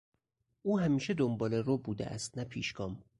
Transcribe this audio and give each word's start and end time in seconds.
او 0.61 0.79
همیشه 0.79 1.13
دنبالهرو 1.13 1.77
بوده 1.77 2.05
است 2.07 2.37
نه 2.37 2.43
پیشگام. 2.43 3.03